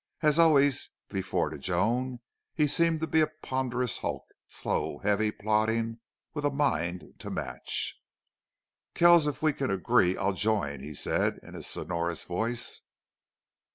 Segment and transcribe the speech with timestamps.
[0.23, 2.21] As always before to Joan,
[2.55, 5.99] he seemed to be a ponderous hulk, slow, heavy, plodding,
[6.33, 8.01] with a mind to match.
[8.95, 12.81] "Kells, if we can agree I'll join," he said in his sonorous voice.